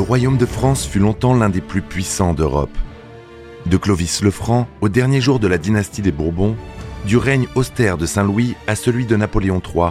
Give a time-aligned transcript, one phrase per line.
[0.00, 2.74] Le royaume de France fut longtemps l'un des plus puissants d'Europe.
[3.66, 6.56] De Clovis le Franc au dernier jour de la dynastie des Bourbons,
[7.04, 9.90] du règne austère de Saint-Louis à celui de Napoléon III,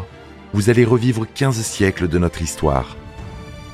[0.53, 2.97] vous allez revivre 15 siècles de notre histoire.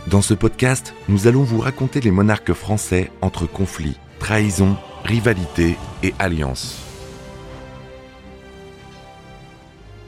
[0.08, 4.76] Dans ce podcast, nous allons vous raconter les monarques français entre conflits, trahison,
[5.06, 6.82] rivalité et alliances.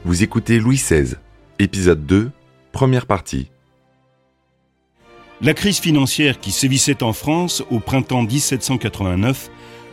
[0.03, 1.15] Vous écoutez Louis XVI,
[1.57, 2.31] épisode 2,
[2.73, 3.49] première partie.
[5.39, 9.51] La crise financière qui sévissait en France au printemps 1789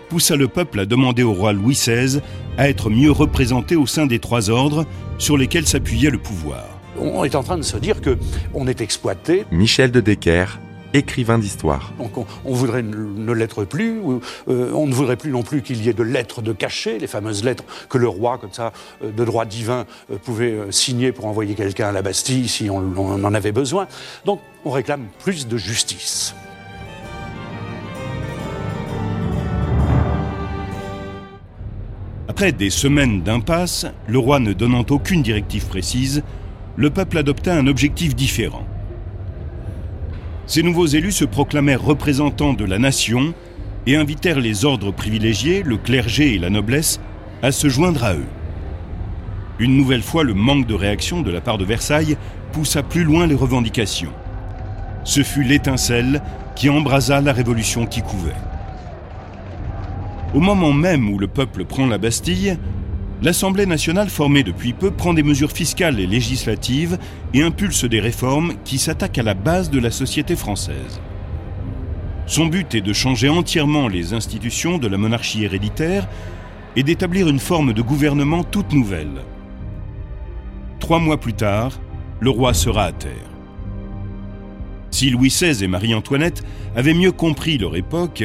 [0.08, 2.20] poussa le peuple à demander au roi Louis XVI
[2.56, 4.86] à être mieux représenté au sein des trois ordres
[5.18, 6.64] sur lesquels s'appuyait le pouvoir.
[6.98, 8.16] On est en train de se dire que
[8.54, 9.44] on est exploité.
[9.50, 10.58] Michel de Decker,
[10.94, 11.92] écrivain d'histoire.
[11.98, 14.00] Donc on, voudrait ne l'être plus.
[14.48, 17.06] Euh, on ne voudrait plus non plus qu'il y ait de lettres de cachet, les
[17.06, 18.72] fameuses lettres que le roi, comme ça,
[19.02, 22.92] euh, de droit divin, euh, pouvait signer pour envoyer quelqu'un à la Bastille si on,
[22.96, 23.88] on en avait besoin.
[24.24, 26.34] Donc on réclame plus de justice.
[32.28, 36.22] Après des semaines d'impasse, le roi ne donnant aucune directive précise,
[36.76, 38.66] le peuple adopta un objectif différent.
[40.46, 43.32] Ces nouveaux élus se proclamèrent représentants de la nation
[43.86, 47.00] et invitèrent les ordres privilégiés, le clergé et la noblesse,
[47.42, 48.26] à se joindre à eux.
[49.58, 52.16] Une nouvelle fois, le manque de réaction de la part de Versailles
[52.52, 54.12] poussa plus loin les revendications.
[55.04, 56.22] Ce fut l'étincelle
[56.56, 58.32] qui embrasa la révolution qui couvait.
[60.34, 62.58] Au moment même où le peuple prend la Bastille,
[63.24, 66.98] l'Assemblée nationale formée depuis peu prend des mesures fiscales et législatives
[67.32, 71.00] et impulse des réformes qui s'attaquent à la base de la société française.
[72.26, 76.06] Son but est de changer entièrement les institutions de la monarchie héréditaire
[76.76, 79.22] et d'établir une forme de gouvernement toute nouvelle.
[80.78, 81.80] Trois mois plus tard,
[82.20, 83.30] le roi sera à terre.
[84.90, 86.44] Si Louis XVI et Marie-Antoinette
[86.76, 88.22] avaient mieux compris leur époque,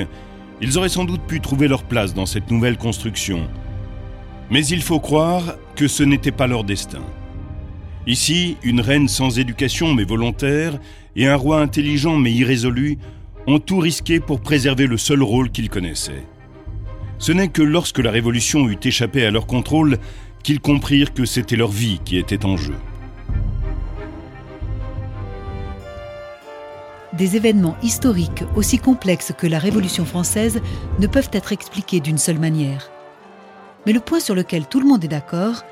[0.61, 3.47] ils auraient sans doute pu trouver leur place dans cette nouvelle construction,
[4.49, 7.03] mais il faut croire que ce n'était pas leur destin.
[8.07, 10.79] Ici, une reine sans éducation mais volontaire
[11.15, 12.97] et un roi intelligent mais irrésolu
[13.47, 16.25] ont tout risqué pour préserver le seul rôle qu'ils connaissaient.
[17.17, 19.97] Ce n'est que lorsque la Révolution eut échappé à leur contrôle
[20.43, 22.75] qu'ils comprirent que c'était leur vie qui était en jeu.
[27.13, 30.61] Des événements historiques aussi complexes que la Révolution française
[30.99, 32.89] ne peuvent être expliqués d'une seule manière.
[33.85, 35.63] Mais le point sur lequel tout le monde est d'accord,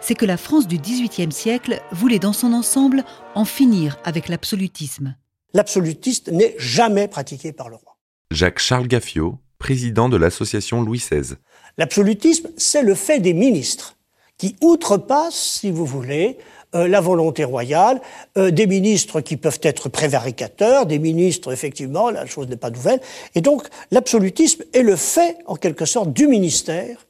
[0.00, 3.04] c'est que la France du XVIIIe siècle voulait dans son ensemble
[3.34, 5.16] en finir avec l'absolutisme.
[5.52, 7.96] L'absolutiste n'est jamais pratiqué par le roi.
[8.30, 11.34] Jacques-Charles Gaffiot, président de l'association Louis XVI.
[11.78, 13.96] L'absolutisme, c'est le fait des ministres
[14.38, 16.38] qui outrepassent, si vous voulez,
[16.74, 18.00] euh, la volonté royale,
[18.36, 23.00] euh, des ministres qui peuvent être prévaricateurs, des ministres, effectivement, la chose n'est pas nouvelle.
[23.34, 27.06] Et donc, l'absolutisme est le fait, en quelque sorte, du ministère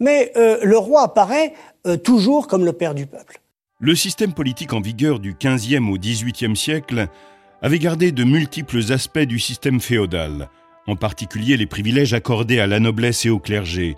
[0.00, 1.54] mais euh, le roi apparaît
[1.86, 3.40] euh, toujours comme le père du peuple.
[3.78, 7.06] Le système politique en vigueur du XVe au XVIIIe siècle
[7.62, 10.48] avait gardé de multiples aspects du système féodal,
[10.86, 13.96] en particulier les privilèges accordés à la noblesse et au clergé.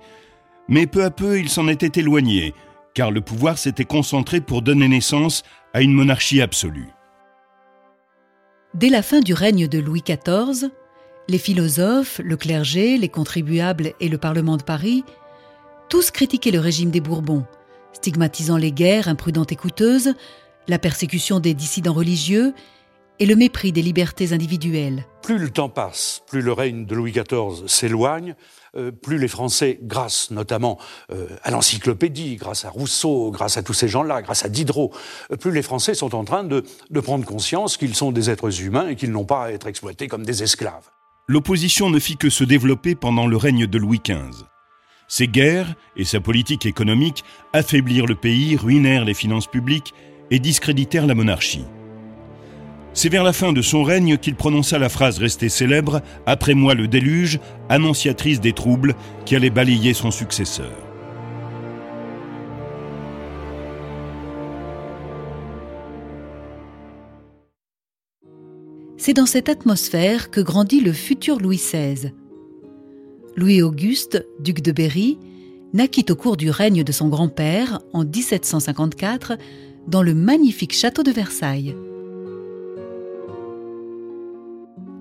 [0.68, 2.54] Mais peu à peu, il s'en était éloigné,
[2.94, 5.42] car le pouvoir s'était concentré pour donner naissance
[5.74, 6.88] à une monarchie absolue.
[8.74, 10.70] Dès la fin du règne de Louis XIV,
[11.28, 15.04] les philosophes, le clergé, les contribuables et le Parlement de Paris
[15.92, 17.44] tous critiquaient le régime des Bourbons,
[17.92, 20.14] stigmatisant les guerres imprudentes et coûteuses,
[20.66, 22.54] la persécution des dissidents religieux
[23.18, 25.04] et le mépris des libertés individuelles.
[25.22, 28.36] Plus le temps passe, plus le règne de Louis XIV s'éloigne,
[28.74, 30.78] euh, plus les Français, grâce notamment
[31.10, 34.94] euh, à l'encyclopédie, grâce à Rousseau, grâce à tous ces gens-là, grâce à Diderot,
[35.30, 38.62] euh, plus les Français sont en train de, de prendre conscience qu'ils sont des êtres
[38.62, 40.88] humains et qu'ils n'ont pas à être exploités comme des esclaves.
[41.28, 44.46] L'opposition ne fit que se développer pendant le règne de Louis XV.
[45.14, 49.92] Ses guerres et sa politique économique affaiblirent le pays, ruinèrent les finances publiques
[50.30, 51.66] et discréditèrent la monarchie.
[52.94, 56.72] C'est vers la fin de son règne qu'il prononça la phrase restée célèbre Après moi
[56.72, 58.94] le déluge, annonciatrice des troubles
[59.26, 60.72] qui allaient balayer son successeur.
[68.96, 72.14] C'est dans cette atmosphère que grandit le futur Louis XVI.
[73.36, 75.18] Louis-Auguste, duc de Berry,
[75.72, 79.38] naquit au cours du règne de son grand-père en 1754
[79.88, 81.74] dans le magnifique château de Versailles.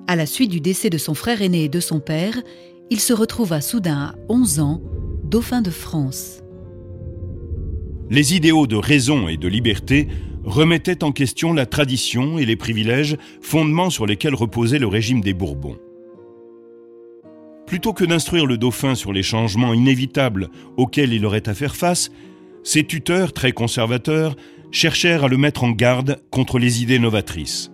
[0.07, 2.41] À la suite du décès de son frère aîné et de son père,
[2.89, 4.81] il se retrouva soudain à 11 ans
[5.23, 6.41] dauphin de France.
[8.09, 10.09] les idéaux de raison et de liberté
[10.43, 15.33] remettaient en question la tradition et les privilèges, fondements sur lesquels reposait le régime des
[15.33, 15.77] Bourbons.
[17.71, 22.11] Plutôt que d'instruire le dauphin sur les changements inévitables auxquels il aurait à faire face,
[22.65, 24.35] ses tuteurs, très conservateurs,
[24.71, 27.71] cherchèrent à le mettre en garde contre les idées novatrices.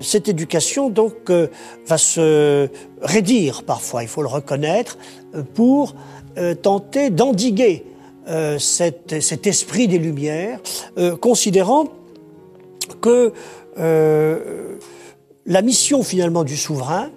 [0.00, 1.46] Cette éducation, donc, euh,
[1.86, 2.68] va se
[3.00, 4.98] raidir parfois, il faut le reconnaître,
[5.36, 5.94] euh, pour
[6.36, 7.84] euh, tenter d'endiguer
[8.58, 10.58] cet, esprit des Lumières,
[11.20, 11.86] considérant
[13.00, 13.32] que
[15.46, 17.10] la mission finalement du souverain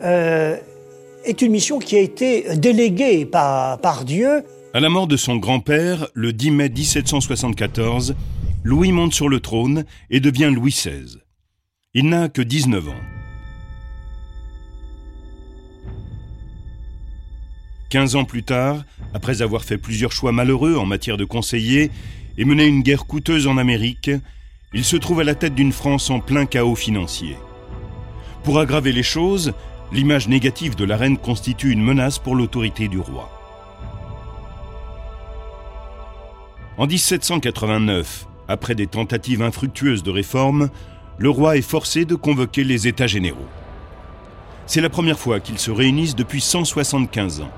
[0.00, 4.44] est une mission qui a été déléguée par, Dieu.
[4.74, 8.14] À la mort de son grand-père, le 10 mai 1774,
[8.62, 11.18] Louis monte sur le trône et devient Louis XVI.
[11.94, 12.94] Il n'a que 19 ans.
[17.90, 18.84] 15 ans plus tard,
[19.14, 21.90] après avoir fait plusieurs choix malheureux en matière de conseillers
[22.36, 24.10] et mené une guerre coûteuse en Amérique,
[24.74, 27.36] il se trouve à la tête d'une France en plein chaos financier.
[28.46, 29.54] Pour aggraver les choses,
[29.90, 33.28] l'image négative de la reine constitue une menace pour l'autorité du roi.
[36.78, 40.70] En 1789, après des tentatives infructueuses de réforme,
[41.18, 43.48] le roi est forcé de convoquer les États généraux.
[44.66, 47.50] C'est la première fois qu'ils se réunissent depuis 175 ans.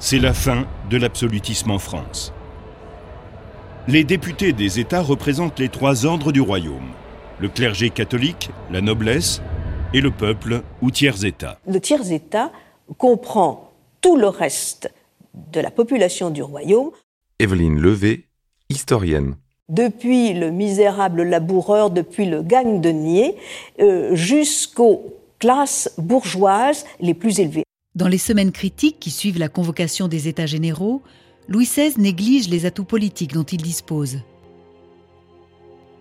[0.00, 2.32] C'est la fin de l'absolutisme en France.
[3.86, 6.90] Les députés des États représentent les trois ordres du royaume,
[7.38, 9.42] le clergé catholique, la noblesse
[9.94, 11.58] et le peuple ou tiers-État.
[11.66, 12.52] Le tiers-État
[12.96, 14.92] comprend tout le reste
[15.52, 16.90] de la population du royaume.
[17.38, 18.26] Evelyne Levé,
[18.68, 19.36] historienne
[19.68, 22.94] depuis le misérable laboureur, depuis le gagne de
[23.80, 27.64] euh, jusqu'aux classes bourgeoises les plus élevées.
[27.94, 31.02] Dans les semaines critiques qui suivent la convocation des États généraux,
[31.48, 34.18] Louis XVI néglige les atouts politiques dont il dispose.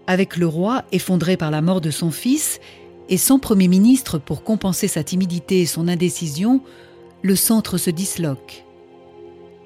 [0.06, 2.62] Avec le roi effondré par la mort de son fils
[3.10, 6.62] et sans Premier ministre pour compenser sa timidité et son indécision,
[7.22, 8.64] le centre se disloque.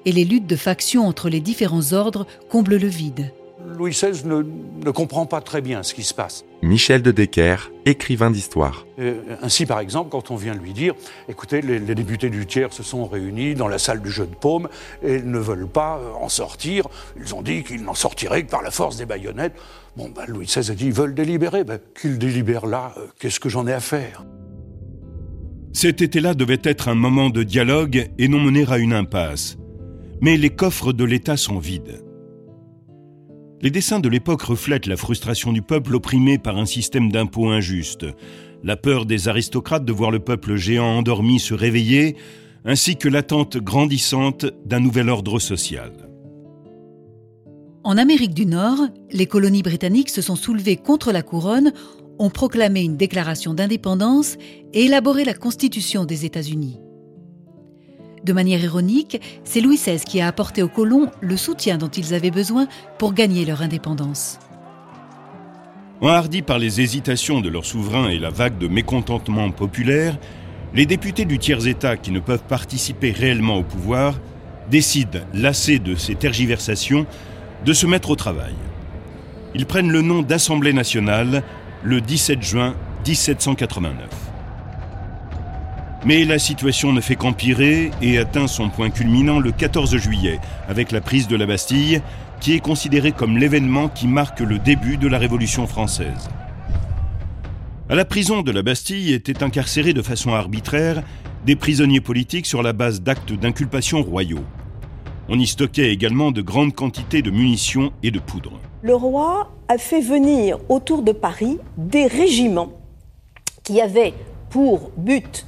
[0.04, 3.32] Et les luttes de factions entre les différents ordres comblent le vide.
[3.66, 6.44] Louis XVI ne, comprend pas très bien ce qui se passe.
[6.62, 8.86] Michel de Decker, écrivain d'histoire.
[8.98, 10.94] Euh, ainsi, par exemple, quand on vient lui dire
[11.28, 14.68] Écoutez, les, députés du tiers se sont réunis dans la salle du jeu de paume
[15.02, 16.86] et ne veulent pas euh, en sortir.
[17.18, 19.54] Ils ont dit qu'ils n'en sortiraient que par la force des baïonnettes.
[19.96, 21.64] Bon, ben, Louis XVI a dit Ils veulent délibérer.
[21.64, 24.24] Ben, qu'ils délibèrent là, euh, qu'est-ce que j'en ai à faire?
[25.72, 29.56] Cet été-là devait être un moment de dialogue et non mener à une impasse.
[30.20, 32.04] Mais les coffres de l'État sont vides.
[33.62, 38.06] Les dessins de l'époque reflètent la frustration du peuple opprimé par un système d'impôts injuste,
[38.64, 42.16] la peur des aristocrates de voir le peuple géant endormi se réveiller,
[42.64, 45.92] ainsi que l'attente grandissante d'un nouvel ordre social.
[47.84, 51.72] En Amérique du Nord, les colonies britanniques se sont soulevées contre la couronne,
[52.18, 54.38] ont proclamé une déclaration d'indépendance
[54.72, 56.80] et élaboré la Constitution des États-Unis.
[58.24, 62.14] De manière ironique, c'est Louis XVI qui a apporté aux colons le soutien dont ils
[62.14, 64.38] avaient besoin pour gagner leur indépendance.
[66.00, 70.18] Enhardis par les hésitations de leurs souverains et la vague de mécontentement populaire,
[70.74, 74.14] les députés du tiers-État qui ne peuvent participer réellement au pouvoir
[74.70, 77.06] décident, lassés de ces tergiversations,
[77.64, 78.54] de se mettre au travail.
[79.54, 81.42] Ils prennent le nom d'Assemblée nationale
[81.82, 84.31] le 17 juin 1789.
[86.04, 90.90] Mais la situation ne fait qu'empirer et atteint son point culminant le 14 juillet, avec
[90.90, 92.02] la prise de la Bastille,
[92.40, 96.28] qui est considérée comme l'événement qui marque le début de la Révolution française.
[97.88, 101.04] À la prison de la Bastille étaient incarcérés de façon arbitraire
[101.46, 104.44] des prisonniers politiques sur la base d'actes d'inculpation royaux.
[105.28, 108.58] On y stockait également de grandes quantités de munitions et de poudre.
[108.82, 112.72] Le roi a fait venir autour de Paris des régiments
[113.62, 114.14] qui avaient
[114.50, 115.46] pour but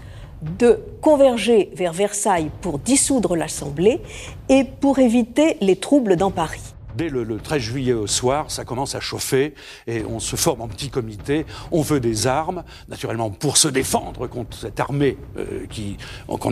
[0.58, 4.00] de converger vers Versailles pour dissoudre l'Assemblée
[4.48, 6.74] et pour éviter les troubles dans Paris.
[6.96, 9.54] Dès le, 13 juillet au soir, ça commence à chauffer
[9.88, 11.44] et on se forme en petit comité.
[11.72, 15.96] On veut des armes, naturellement pour se défendre contre cette armée euh, qui,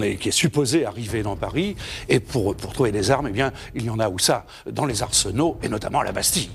[0.02, 1.76] est, qui, est, supposée arriver dans Paris.
[2.08, 4.84] Et pour, pour trouver des armes, eh bien, il y en a où ça Dans
[4.84, 6.50] les arsenaux et notamment à la Bastille.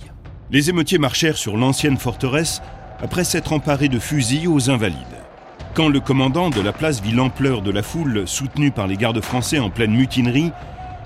[0.51, 2.62] Les émeutiers marchèrent sur l'ancienne forteresse
[3.00, 5.26] après s'être emparés de fusils aux Invalides.
[5.77, 9.22] Quand le commandant de la place vit l'ampleur de la foule soutenue par les gardes
[9.22, 10.51] français en pleine mutinerie,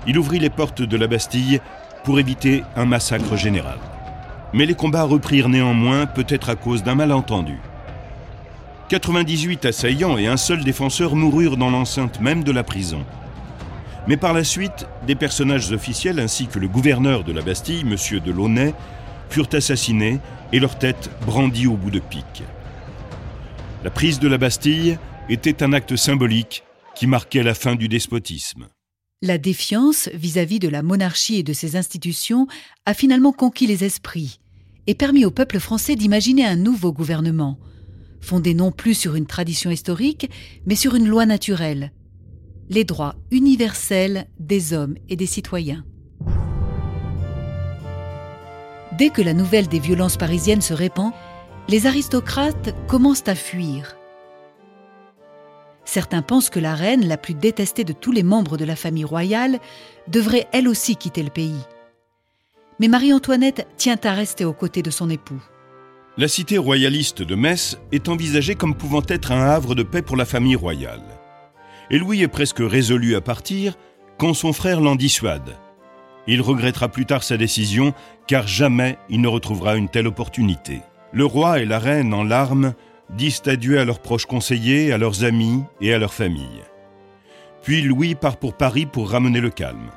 [0.06, 1.60] il ouvrit les portes de la Bastille
[2.04, 3.76] pour éviter un massacre général.
[4.54, 7.58] Mais les combats reprirent néanmoins, peut-être à cause d'un malentendu.
[8.88, 13.04] 98 assaillants et un seul défenseur moururent dans l'enceinte même de la prison.
[14.08, 18.20] Mais par la suite, des personnages officiels ainsi que le gouverneur de la Bastille, M.
[18.20, 18.72] de Launay,
[19.28, 20.18] furent assassinés
[20.50, 22.42] et leurs têtes brandies au bout de pique.
[23.84, 24.96] La prise de la Bastille
[25.28, 26.62] était un acte symbolique
[26.94, 28.68] qui marquait la fin du despotisme.
[29.22, 32.46] La défiance vis-à-vis de la monarchie et de ses institutions
[32.86, 34.38] a finalement conquis les esprits
[34.86, 37.58] et permis au peuple français d'imaginer un nouveau gouvernement,
[38.20, 40.30] fondé non plus sur une tradition historique,
[40.64, 41.92] mais sur une loi naturelle,
[42.68, 45.84] les droits universels des hommes et des citoyens.
[48.96, 51.12] Dès que la nouvelle des violences parisiennes se répand,
[51.68, 53.96] les aristocrates commencent à fuir.
[55.84, 59.04] Certains pensent que la reine, la plus détestée de tous les membres de la famille
[59.04, 59.58] royale,
[60.08, 61.60] devrait elle aussi quitter le pays.
[62.80, 65.42] Mais Marie-Antoinette tient à rester aux côtés de son époux.
[66.18, 70.16] La cité royaliste de Metz est envisagée comme pouvant être un havre de paix pour
[70.16, 71.02] la famille royale.
[71.90, 73.74] Et Louis est presque résolu à partir
[74.18, 75.56] quand son frère l'en dissuade.
[76.26, 77.94] Il regrettera plus tard sa décision
[78.26, 80.82] car jamais il ne retrouvera une telle opportunité.
[81.12, 82.72] Le roi et la reine en larmes
[83.10, 86.62] disent adieu à leurs proches conseillers, à leurs amis et à leur famille.
[87.62, 89.90] Puis Louis part pour Paris pour ramener le calme.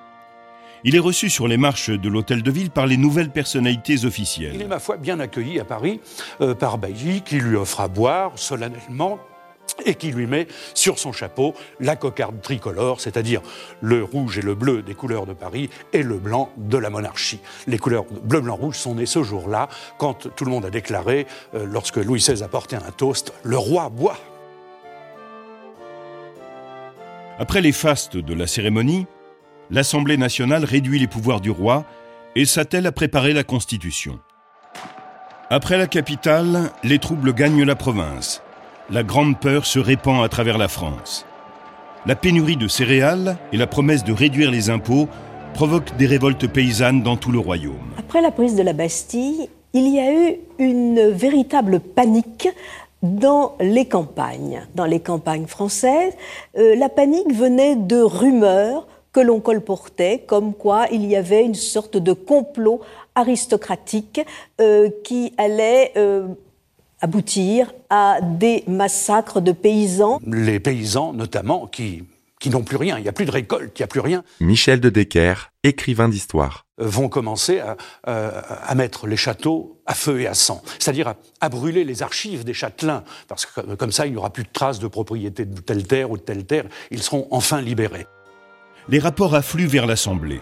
[0.83, 4.51] Il est reçu sur les marches de l'hôtel de ville par les nouvelles personnalités officielles.
[4.53, 5.99] Il est, ma foi, bien accueilli à Paris
[6.41, 9.17] euh, par Bailly, qui lui offre à boire solennellement
[9.85, 13.41] et qui lui met sur son chapeau la cocarde tricolore, c'est-à-dire
[13.81, 17.39] le rouge et le bleu des couleurs de Paris et le blanc de la monarchie.
[17.67, 21.27] Les couleurs bleu, blanc, rouge sont nées ce jour-là, quand tout le monde a déclaré,
[21.53, 24.17] euh, lorsque Louis XVI apportait un toast, le roi boit.
[27.37, 29.07] Après les fastes de la cérémonie,
[29.69, 31.83] l'Assemblée nationale réduit les pouvoirs du roi
[32.35, 34.19] et s'attelle à préparer la Constitution.
[35.49, 38.41] Après la capitale, les troubles gagnent la province
[38.89, 41.25] la grande peur se répand à travers la France.
[42.05, 45.07] La pénurie de céréales et la promesse de réduire les impôts
[45.55, 47.93] provoquent des révoltes paysannes dans tout le royaume.
[47.97, 52.49] Après la prise de la Bastille, il y a eu une véritable panique
[53.01, 56.13] dans les campagnes, dans les campagnes françaises.
[56.57, 61.55] Euh, la panique venait de rumeurs que l'on colportait, comme quoi il y avait une
[61.55, 62.81] sorte de complot
[63.15, 64.21] aristocratique
[64.59, 66.27] euh, qui allait euh,
[67.05, 70.19] aboutir à des massacres de paysans.
[70.25, 72.03] Les paysans, notamment, qui,
[72.39, 74.23] qui n'ont plus rien, il n'y a plus de récolte, il n'y a plus rien.
[74.39, 76.65] Michel de Decker, écrivain d'histoire.
[76.81, 81.49] Euh, vont commencer à, à, mettre les châteaux à feu et à sang, c'est-à-dire à,
[81.49, 84.79] brûler les archives des châtelains, parce que comme ça, il n'y aura plus de traces
[84.79, 88.07] de propriété de telle terre ou de telle terre, ils seront enfin libérés.
[88.89, 90.41] Les rapports affluent vers l'Assemblée.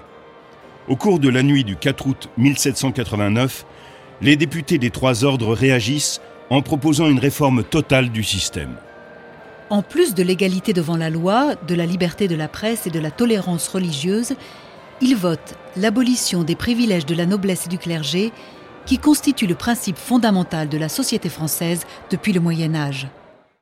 [0.88, 3.66] Au cours de la nuit du 4 août 1789,
[4.22, 8.76] les députés des trois ordres réagissent en proposant une réforme totale du système.
[9.70, 13.00] En plus de l'égalité devant la loi, de la liberté de la presse et de
[13.00, 14.34] la tolérance religieuse,
[15.02, 18.32] il vote l'abolition des privilèges de la noblesse et du clergé,
[18.86, 23.08] qui constitue le principe fondamental de la société française depuis le Moyen Âge.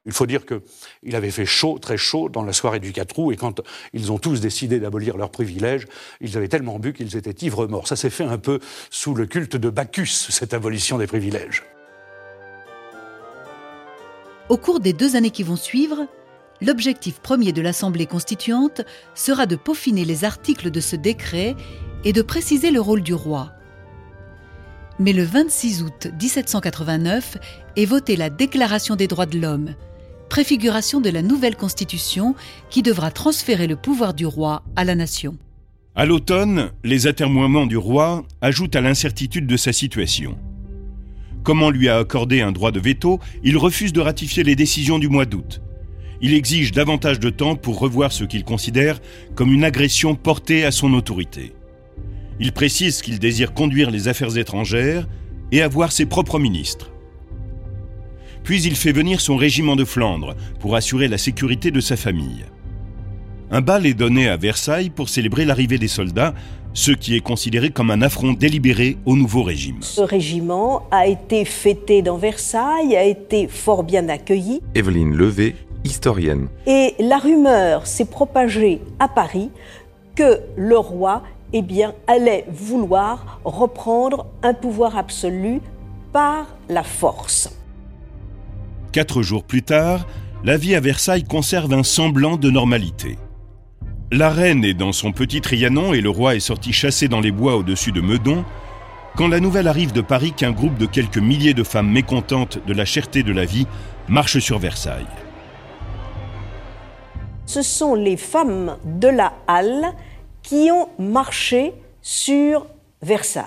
[0.05, 3.31] Il faut dire qu'il avait fait chaud, très chaud, dans la soirée du 4 août,
[3.31, 3.61] et quand
[3.93, 5.85] ils ont tous décidé d'abolir leurs privilèges,
[6.21, 7.87] ils avaient tellement bu qu'ils étaient ivres morts.
[7.87, 8.59] Ça s'est fait un peu
[8.89, 11.63] sous le culte de Bacchus, cette abolition des privilèges.
[14.51, 16.07] Au cours des deux années qui vont suivre,
[16.59, 18.81] l'objectif premier de l'Assemblée constituante
[19.15, 21.55] sera de peaufiner les articles de ce décret
[22.03, 23.53] et de préciser le rôle du roi.
[24.99, 27.37] Mais le 26 août 1789
[27.77, 29.73] est votée la Déclaration des droits de l'homme,
[30.27, 32.35] préfiguration de la nouvelle Constitution
[32.69, 35.37] qui devra transférer le pouvoir du roi à la nation.
[35.95, 40.37] À l'automne, les atermoiements du roi ajoutent à l'incertitude de sa situation.
[41.43, 44.99] Comme on lui a accordé un droit de veto, il refuse de ratifier les décisions
[44.99, 45.61] du mois d'août.
[46.21, 48.99] Il exige davantage de temps pour revoir ce qu'il considère
[49.33, 51.53] comme une agression portée à son autorité.
[52.39, 55.07] Il précise qu'il désire conduire les affaires étrangères
[55.51, 56.91] et avoir ses propres ministres.
[58.43, 62.45] Puis il fait venir son régiment de Flandre pour assurer la sécurité de sa famille.
[63.49, 66.33] Un bal est donné à Versailles pour célébrer l'arrivée des soldats
[66.73, 69.77] ce qui est considéré comme un affront délibéré au nouveau régime.
[69.81, 74.61] Ce régiment a été fêté dans Versailles, a été fort bien accueilli.
[74.75, 76.47] Evelyne Levé, historienne.
[76.67, 79.49] Et la rumeur s'est propagée à Paris
[80.15, 81.23] que le roi
[81.53, 85.61] eh bien, allait vouloir reprendre un pouvoir absolu
[86.13, 87.49] par la force.
[88.91, 90.05] Quatre jours plus tard,
[90.43, 93.17] la vie à Versailles conserve un semblant de normalité.
[94.13, 97.31] La reine est dans son petit Trianon et le roi est sorti chasser dans les
[97.31, 98.43] bois au-dessus de Meudon,
[99.15, 102.73] quand la nouvelle arrive de Paris qu'un groupe de quelques milliers de femmes mécontentes de
[102.73, 103.67] la cherté de la vie
[104.09, 105.07] marche sur Versailles.
[107.45, 109.93] Ce sont les femmes de la Halle
[110.43, 112.67] qui ont marché sur
[113.01, 113.45] Versailles.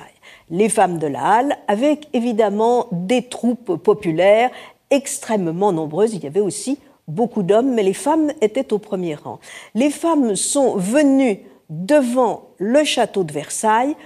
[0.49, 4.51] Les femmes de la Halle, avec évidemment des troupes populaires
[4.91, 6.15] extrêmement nombreuses.
[6.15, 9.41] Il y avait aussi beaucoup d'hommes, mais les femmes étaient au premier rang.
[9.75, 13.97] Les femmes sont venues devant le château de Versailles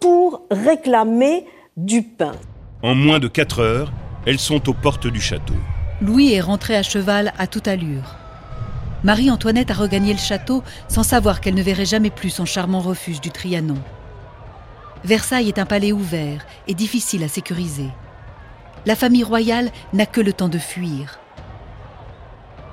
[0.00, 2.32] pour réclamer du pain.
[2.82, 3.92] En moins de quatre heures,
[4.26, 5.54] elles sont aux portes du château.
[6.00, 8.16] Louis est rentré à cheval à toute allure.
[9.04, 13.20] Marie-Antoinette a regagné le château sans savoir qu'elle ne verrait jamais plus son charmant refuge
[13.20, 13.78] du Trianon.
[15.04, 17.88] Versailles est un palais ouvert et difficile à sécuriser.
[18.86, 21.18] La famille royale n'a que le temps de fuir.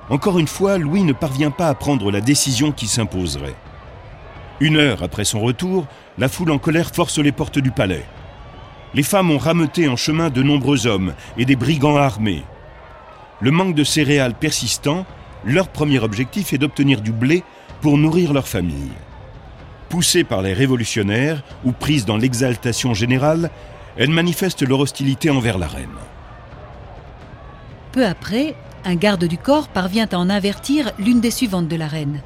[0.09, 3.55] Encore une fois, Louis ne parvient pas à prendre la décision qui s'imposerait.
[4.59, 5.85] Une heure après son retour,
[6.17, 8.05] la foule en colère force les portes du palais.
[8.95, 12.43] Les femmes ont rameuté en chemin de nombreux hommes et des brigands armés.
[13.39, 15.05] Le manque de céréales persistant,
[15.45, 17.43] leur premier objectif est d'obtenir du blé
[17.81, 18.91] pour nourrir leur famille.
[19.89, 23.51] Poussées par les révolutionnaires ou prises dans l'exaltation générale,
[23.95, 25.87] elles manifestent leur hostilité envers la reine.
[27.91, 28.55] Peu après,
[28.85, 32.21] un garde du corps parvient à en avertir l'une des suivantes de la reine.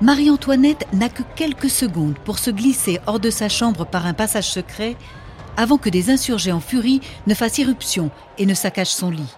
[0.00, 4.50] Marie-Antoinette n'a que quelques secondes pour se glisser hors de sa chambre par un passage
[4.50, 4.96] secret
[5.56, 9.34] avant que des insurgés en furie ne fassent irruption et ne saccagent son lit.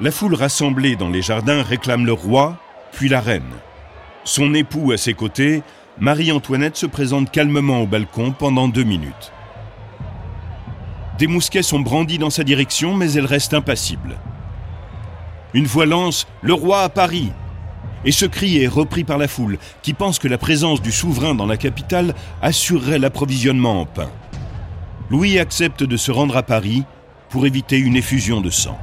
[0.00, 2.56] La foule rassemblée dans les jardins réclame le roi,
[2.92, 3.52] puis la reine.
[4.24, 5.62] Son époux à ses côtés,
[5.98, 9.32] Marie-Antoinette se présente calmement au balcon pendant deux minutes.
[11.18, 14.18] Des mousquets sont brandis dans sa direction, mais elle reste impassible.
[15.52, 17.32] Une voix lance Le roi à Paris
[18.04, 21.34] Et ce cri est repris par la foule, qui pense que la présence du souverain
[21.34, 24.10] dans la capitale assurerait l'approvisionnement en pain.
[25.10, 26.84] Louis accepte de se rendre à Paris
[27.30, 28.78] pour éviter une effusion de sang.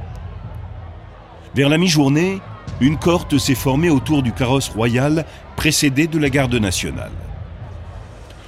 [1.54, 2.40] Vers la mi-journée,
[2.80, 5.24] une corte s'est formée autour du carrosse royal
[5.56, 7.12] précédé de la garde nationale.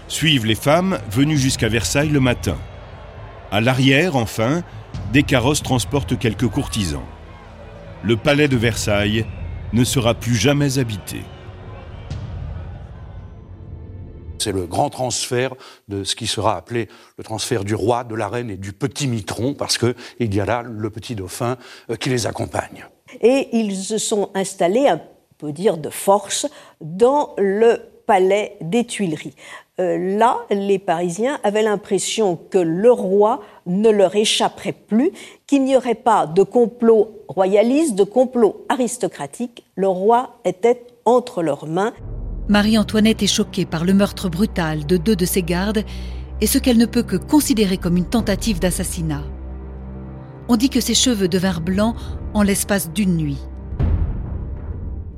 [0.08, 2.56] Suivent les femmes venues jusqu'à Versailles le matin.
[3.50, 4.62] À l'arrière, enfin,
[5.12, 7.04] des carrosses transportent quelques courtisans
[8.02, 9.26] le palais de Versailles
[9.72, 11.22] ne sera plus jamais habité.
[14.38, 15.54] C'est le grand transfert
[15.88, 19.06] de ce qui sera appelé le transfert du roi, de la reine et du petit
[19.06, 21.58] mitron, parce qu'il y a là le petit dauphin
[21.90, 22.86] euh, qui les accompagne.
[23.20, 25.00] Et ils se sont installés, on
[25.36, 26.46] peut dire de force,
[26.80, 29.36] dans le palais des Tuileries.
[29.78, 35.12] Euh, là, les Parisiens avaient l'impression que le roi ne leur échapperait plus,
[35.46, 39.62] qu'il n'y aurait pas de complot royaliste, de complot aristocratique.
[39.76, 41.92] Le roi était entre leurs mains.
[42.48, 45.84] Marie-Antoinette est choquée par le meurtre brutal de deux de ses gardes
[46.40, 49.22] et ce qu'elle ne peut que considérer comme une tentative d'assassinat.
[50.48, 51.94] On dit que ses cheveux devinrent blancs
[52.34, 53.38] en l'espace d'une nuit.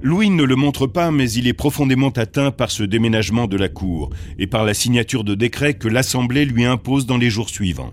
[0.05, 3.69] Louis ne le montre pas, mais il est profondément atteint par ce déménagement de la
[3.69, 7.93] cour et par la signature de décret que l'Assemblée lui impose dans les jours suivants.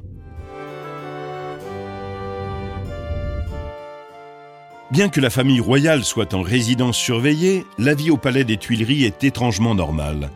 [4.91, 9.05] Bien que la famille royale soit en résidence surveillée, la vie au palais des Tuileries
[9.05, 10.31] est étrangement normale.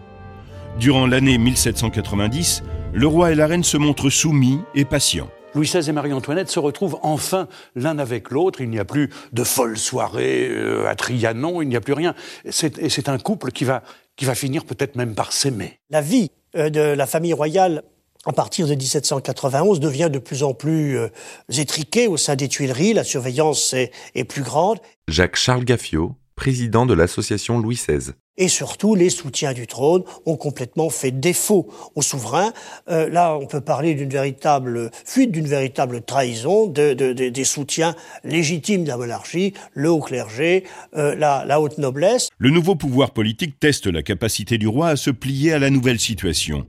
[0.79, 5.29] Durant l'année 1790, le roi et la reine se montrent soumis et patients.
[5.55, 8.61] Louis XVI et Marie-Antoinette se retrouvent enfin l'un avec l'autre.
[8.61, 12.15] Il n'y a plus de folles soirées euh, à Trianon, il n'y a plus rien.
[12.45, 13.83] Et c'est un couple qui va,
[14.15, 15.79] qui va finir peut-être même par s'aimer.
[15.89, 17.83] La vie euh, de la famille royale
[18.25, 21.09] à partir de 1791, devient de plus en plus euh,
[21.57, 22.93] étriquée au sein des Tuileries.
[22.93, 24.79] La surveillance est, est plus grande.
[25.09, 28.11] Jacques-Charles Gaffiot, président de l'association Louis XVI.
[28.37, 32.51] Et surtout, les soutiens du trône ont complètement fait défaut au souverain.
[32.89, 37.43] Euh, là, on peut parler d'une véritable fuite, d'une véritable trahison de, de, de, des
[37.43, 40.63] soutiens légitimes de la monarchie, le haut clergé,
[40.95, 42.29] euh, la, la haute noblesse.
[42.39, 45.99] Le nouveau pouvoir politique teste la capacité du roi à se plier à la nouvelle
[45.99, 46.65] situation.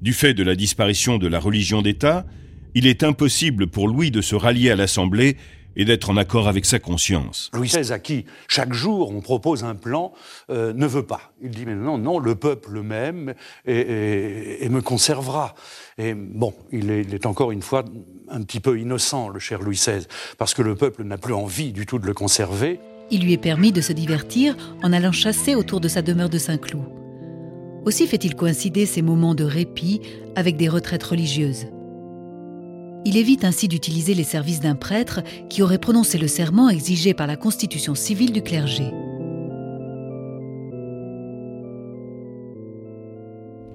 [0.00, 2.24] Du fait de la disparition de la religion d'État,
[2.74, 5.36] il est impossible pour Louis de se rallier à l'Assemblée
[5.76, 7.50] et d'être en accord avec sa conscience.
[7.52, 10.12] Louis XVI, à qui chaque jour on propose un plan,
[10.50, 11.32] euh, ne veut pas.
[11.42, 13.34] Il dit mais non, non, le peuple même
[13.66, 15.54] et, et, et me conservera.
[15.98, 17.84] Et bon, il est, il est, encore une fois
[18.28, 20.06] un petit peu innocent, le cher Louis XVI,
[20.38, 22.80] parce que le peuple n'a plus envie du tout de le conserver.
[23.10, 26.38] Il lui est permis de se divertir en allant chasser autour de sa demeure de
[26.38, 26.84] Saint-Cloud.
[27.84, 30.00] Aussi fait-il coïncider ces moments de répit
[30.36, 31.66] avec des retraites religieuses.
[33.06, 37.26] Il évite ainsi d'utiliser les services d'un prêtre qui aurait prononcé le serment exigé par
[37.26, 38.90] la constitution civile du clergé.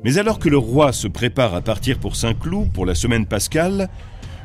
[0.04, 3.90] Mais alors que le roi se prépare à partir pour Saint-Cloud pour la semaine pascale,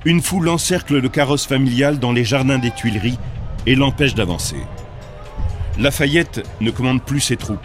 [0.07, 3.19] une foule encercle le carrosse familial dans les jardins des Tuileries
[3.66, 4.57] et l'empêche d'avancer.
[5.79, 7.59] Lafayette ne commande plus ses troupes.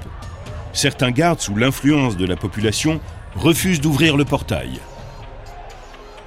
[0.74, 3.00] Certains gardes, sous l'influence de la population,
[3.36, 4.82] refusent d'ouvrir le portail.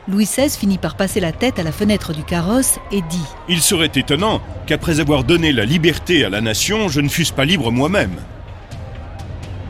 [0.09, 3.17] Louis XVI finit par passer la tête à la fenêtre du carrosse et dit⁇
[3.49, 7.45] Il serait étonnant qu'après avoir donné la liberté à la nation, je ne fusse pas
[7.45, 8.17] libre moi-même.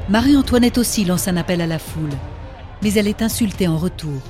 [0.08, 2.14] Marie-Antoinette aussi lance un appel à la foule,
[2.82, 4.22] mais elle est insultée en retour.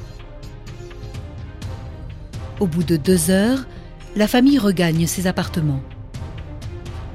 [2.59, 3.67] Au bout de deux heures,
[4.17, 5.83] la famille regagne ses appartements.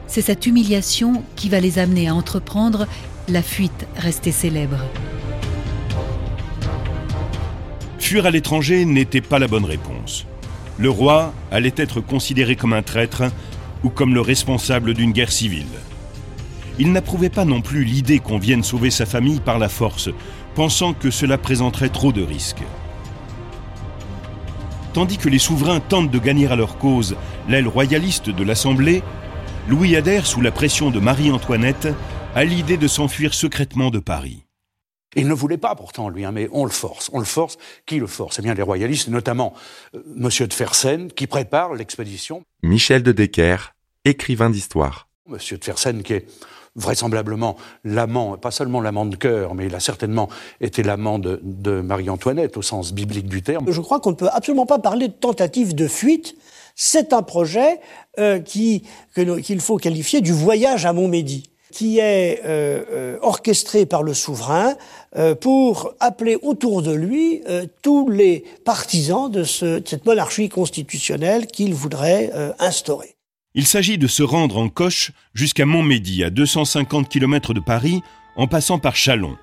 [0.05, 2.85] C'est cette humiliation qui va les amener à entreprendre
[3.27, 4.77] la fuite restée célèbre.
[8.03, 10.27] Fuir à l'étranger n'était pas la bonne réponse.
[10.77, 13.23] Le roi allait être considéré comme un traître
[13.81, 15.71] ou comme le responsable d'une guerre civile.
[16.79, 20.09] Il n'approuvait pas non plus l'idée qu'on vienne sauver sa famille par la force,
[20.53, 22.65] pensant que cela présenterait trop de risques.
[24.91, 27.15] Tandis que les souverains tentent de gagner à leur cause
[27.47, 29.01] l'aile royaliste de l'Assemblée,
[29.69, 31.87] Louis adhère sous la pression de Marie-Antoinette
[32.35, 34.43] à l'idée de s'enfuir secrètement de Paris.
[35.15, 37.09] Il ne voulait pas pourtant, lui, hein, mais on le force.
[37.13, 37.57] On le force.
[37.85, 38.39] Qui le force?
[38.39, 39.53] Eh bien, les royalistes, notamment
[39.95, 42.43] euh, Monsieur de Fersen, qui prépare l'expédition.
[42.63, 43.73] Michel de Decker,
[44.05, 45.07] écrivain d'histoire.
[45.27, 46.25] Monsieur de Fersen, qui est
[46.75, 51.39] vraisemblablement l'amant, pas seulement l'amant de cœur, mais il a certainement été l'amant de,
[51.81, 53.65] Marie-Antoinette au sens biblique du terme.
[53.69, 56.35] Je crois qu'on ne peut absolument pas parler de tentative de fuite.
[56.75, 57.79] C'est un projet
[58.19, 58.81] euh, qu'il
[59.59, 64.75] faut qualifier du voyage à Montmédy qui est euh, euh, orchestré par le souverain
[65.15, 67.41] euh, pour appeler autour de lui
[67.81, 73.15] tous les partisans de, ce, de, cette monarchie constitutionnelle qu'il voudrait instaurer.
[73.55, 78.01] Il s'agit de se rendre en coche jusqu'à Montmédy, à 250 km de Paris,
[78.35, 79.35] en passant par Chalon.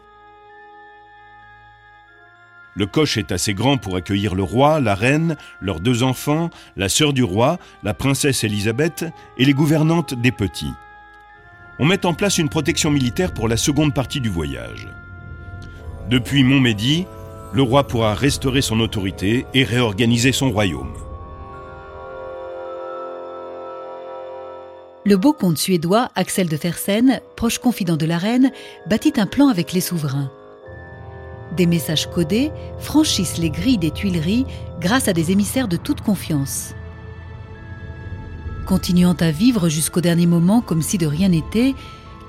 [2.77, 6.89] Le coche est assez grand pour accueillir le roi, la reine, leurs deux enfants, la
[6.89, 9.05] sœur du roi, la princesse Élisabeth
[9.37, 10.73] et les gouvernantes des petits
[11.81, 14.87] on met en place une protection militaire pour la seconde partie du voyage.
[16.11, 17.07] Depuis Montmédy,
[17.55, 20.93] le roi pourra restaurer son autorité et réorganiser son royaume.
[25.07, 28.53] Le beau comte suédois Axel de Fersen, proche confident de la reine,
[28.87, 30.31] bâtit un plan avec les souverains.
[31.57, 34.45] Des messages codés franchissent les grilles des Tuileries
[34.81, 36.75] grâce à des émissaires de toute confiance.
[38.71, 41.75] Continuant à vivre jusqu'au dernier moment comme si de rien n'était,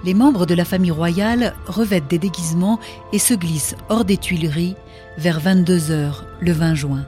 [0.04, 2.80] les membres de la famille royale revêtent des déguisements
[3.14, 4.76] et se glissent hors des Tuileries
[5.20, 7.06] vers 22 heures le 20 juin.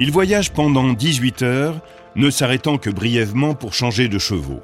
[0.00, 1.80] Ils voyagent pendant 18 heures,
[2.16, 4.60] ne s'arrêtant que brièvement pour changer de chevaux.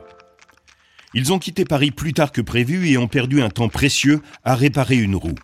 [1.15, 4.57] Ils ont quitté Paris plus tard que prévu et ont perdu un temps précieux à
[4.57, 5.37] réparer une roue.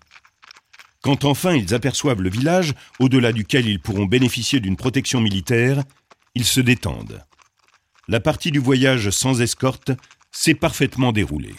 [1.02, 5.82] Quand enfin ils aperçoivent le village, au-delà duquel ils pourront bénéficier d'une protection militaire,
[6.34, 7.22] ils se détendent.
[8.08, 9.92] La partie du voyage sans escorte
[10.32, 11.54] s'est parfaitement déroulée.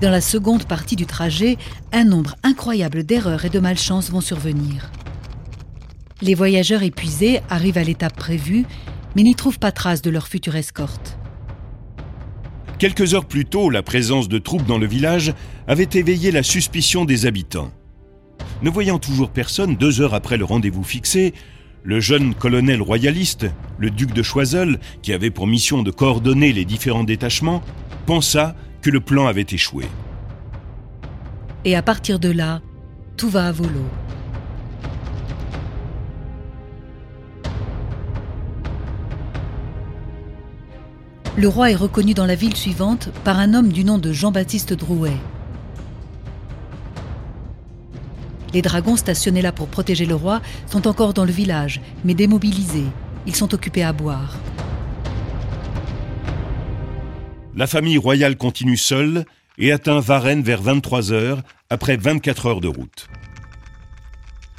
[0.00, 1.56] Dans la seconde partie du trajet,
[1.92, 4.90] un nombre incroyable d'erreurs et de malchances vont survenir.
[6.20, 8.66] Les voyageurs épuisés arrivent à l'étape prévue,
[9.16, 11.16] mais n'y trouvent pas trace de leur future escorte.
[12.84, 15.32] Quelques heures plus tôt, la présence de troupes dans le village
[15.66, 17.70] avait éveillé la suspicion des habitants.
[18.60, 21.32] Ne voyant toujours personne deux heures après le rendez-vous fixé,
[21.82, 23.46] le jeune colonel royaliste,
[23.78, 27.62] le duc de Choiseul, qui avait pour mission de coordonner les différents détachements,
[28.04, 29.86] pensa que le plan avait échoué.
[31.64, 32.60] Et à partir de là,
[33.16, 33.80] tout va à volo.
[41.36, 44.72] Le roi est reconnu dans la ville suivante par un homme du nom de Jean-Baptiste
[44.72, 45.16] Drouet.
[48.52, 52.86] Les dragons stationnés là pour protéger le roi sont encore dans le village, mais démobilisés.
[53.26, 54.38] Ils sont occupés à boire.
[57.56, 59.24] La famille royale continue seule
[59.58, 63.08] et atteint Varennes vers 23 heures, après 24 heures de route.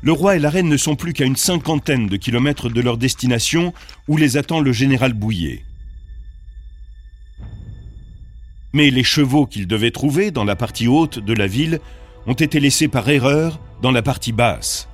[0.01, 2.97] Le roi et la reine ne sont plus qu'à une cinquantaine de kilomètres de leur
[2.97, 3.73] destination
[4.09, 5.63] où les attend le général Bouillet.
[8.75, 11.79] Mais les chevaux qu'ils devaient trouver dans la partie haute de la ville
[12.27, 14.89] ont été laissés par erreur dans la partie basse.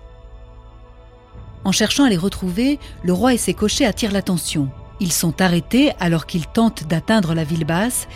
[1.66, 4.70] En cherchant à les retrouver, le roi et ses cochers attirent l'attention.
[5.00, 8.08] Ils sont arrêtés alors qu'ils tentent d'atteindre la ville basse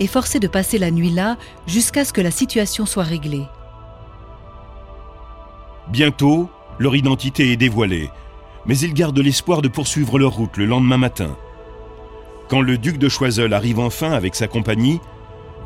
[0.00, 3.46] et forcés de passer la nuit là jusqu'à ce que la situation soit réglée.
[5.88, 8.10] Bientôt, leur identité est dévoilée,
[8.66, 11.36] mais ils gardent l'espoir de poursuivre leur route le lendemain matin.
[12.48, 15.00] Quand le duc de Choiseul arrive enfin avec sa compagnie,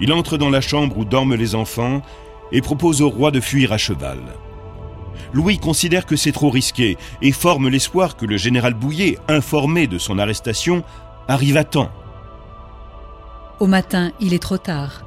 [0.00, 2.02] il entre dans la chambre où dorment les enfants
[2.52, 4.18] et propose au roi de fuir à cheval.
[5.32, 9.98] Louis considère que c'est trop risqué et forme l'espoir que le général Bouillet, informé de
[9.98, 10.82] son arrestation,
[11.28, 11.90] arrive à temps.
[13.58, 15.02] Au matin, il est trop tard.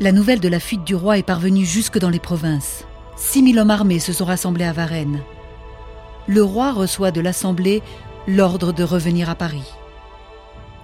[0.00, 2.86] La nouvelle de la fuite du roi est parvenue jusque dans les provinces.
[3.16, 5.22] 6000 hommes armés se sont rassemblés à Varennes.
[6.26, 7.82] Le roi reçoit de l'Assemblée
[8.26, 9.70] l'ordre de revenir à Paris.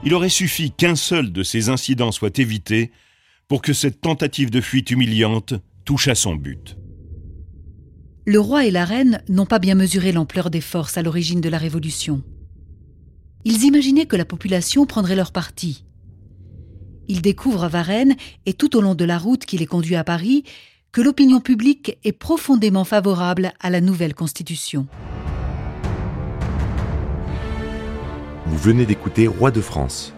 [0.04, 2.92] Il aurait suffi qu'un seul de ces incidents soit évité
[3.48, 6.76] pour que cette tentative de fuite humiliante touche à son but.
[8.26, 11.48] Le roi et la reine n'ont pas bien mesuré l'ampleur des forces à l'origine de
[11.48, 12.22] la Révolution.
[13.44, 15.84] Ils imaginaient que la population prendrait leur parti.
[17.08, 20.04] Ils découvrent à Varennes, et tout au long de la route qui les conduit à
[20.04, 20.44] Paris,
[20.92, 24.87] que l'opinion publique est profondément favorable à la nouvelle Constitution.
[28.48, 30.14] Vous venez d'écouter Roi de France.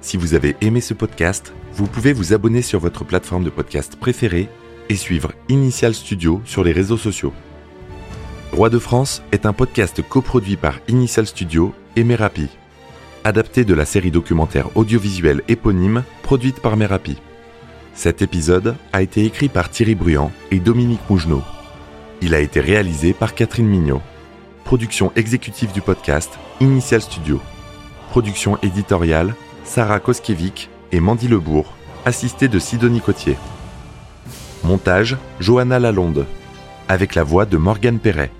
[0.00, 3.94] Si vous avez aimé ce podcast, vous pouvez vous abonner sur votre plateforme de podcast
[3.94, 4.48] préférée
[4.88, 7.32] et suivre Initial Studio sur les réseaux sociaux.
[8.52, 12.48] Roi de France est un podcast coproduit par Initial Studio et Merapi,
[13.22, 17.16] adapté de la série documentaire audiovisuelle éponyme produite par Merapi.
[17.94, 21.44] Cet épisode a été écrit par Thierry Bruand et Dominique Mougenot.
[22.22, 24.02] Il a été réalisé par Catherine Mignot.
[24.64, 27.40] Production exécutive du podcast Initial Studio.
[28.10, 31.74] Production éditoriale Sarah Koskiewicz et Mandy Lebourg,
[32.06, 33.36] assistée de Sidonie Cotier.
[34.64, 36.26] Montage Johanna Lalonde,
[36.88, 38.30] avec la voix de Morgane Perret.